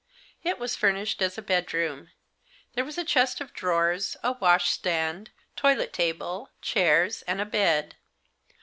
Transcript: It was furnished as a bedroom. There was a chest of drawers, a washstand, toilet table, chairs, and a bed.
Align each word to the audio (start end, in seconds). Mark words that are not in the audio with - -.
It 0.43 0.57
was 0.57 0.75
furnished 0.75 1.21
as 1.21 1.37
a 1.37 1.43
bedroom. 1.43 2.09
There 2.73 2.83
was 2.83 2.97
a 2.97 3.03
chest 3.05 3.39
of 3.39 3.53
drawers, 3.53 4.17
a 4.23 4.31
washstand, 4.31 5.29
toilet 5.55 5.93
table, 5.93 6.49
chairs, 6.59 7.21
and 7.27 7.39
a 7.39 7.45
bed. 7.45 7.97